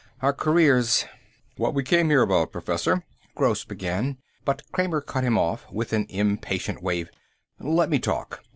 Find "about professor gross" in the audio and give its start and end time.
2.23-3.63